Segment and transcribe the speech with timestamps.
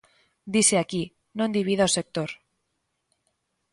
[0.53, 1.03] Dise aquí:
[1.37, 2.29] non divida o sector.